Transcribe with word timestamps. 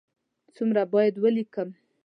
څومره 0.55 0.83
باید 0.93 1.15
ولیکم؟ 1.23 1.69